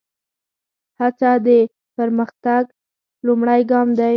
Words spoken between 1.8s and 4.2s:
پرمختګ لومړی ګام دی.